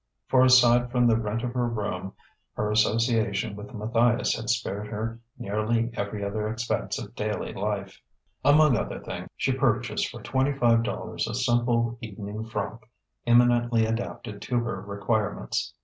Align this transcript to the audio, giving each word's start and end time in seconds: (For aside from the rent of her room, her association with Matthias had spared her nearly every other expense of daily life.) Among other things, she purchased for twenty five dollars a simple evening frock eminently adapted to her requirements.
(For 0.29 0.43
aside 0.43 0.89
from 0.91 1.05
the 1.05 1.15
rent 1.15 1.43
of 1.43 1.53
her 1.53 1.67
room, 1.69 2.13
her 2.53 2.71
association 2.71 3.55
with 3.55 3.71
Matthias 3.71 4.35
had 4.35 4.49
spared 4.49 4.87
her 4.87 5.19
nearly 5.37 5.91
every 5.93 6.25
other 6.25 6.47
expense 6.47 6.97
of 6.97 7.13
daily 7.13 7.53
life.) 7.53 8.01
Among 8.43 8.75
other 8.75 8.99
things, 8.99 9.29
she 9.37 9.51
purchased 9.51 10.09
for 10.09 10.23
twenty 10.23 10.53
five 10.57 10.81
dollars 10.81 11.27
a 11.27 11.35
simple 11.35 11.99
evening 12.01 12.45
frock 12.45 12.87
eminently 13.27 13.85
adapted 13.85 14.41
to 14.41 14.57
her 14.63 14.81
requirements. 14.81 15.75